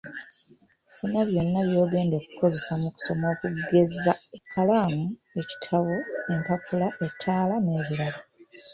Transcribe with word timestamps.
Funa 0.93 1.21
byonna 1.29 1.59
by'ogenda 1.69 2.13
okukozesa 2.17 2.73
mu 2.81 2.87
kusoma 2.93 3.25
okugeza 3.33 4.11
ekkalaamu, 4.37 5.05
ekitabo, 5.39 5.95
empapula 6.33 6.87
ettaala 7.05 7.55
n’ebirala. 7.59 8.19